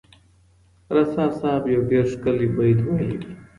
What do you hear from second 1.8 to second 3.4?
ډېر ښکلی بیت ویلی دی.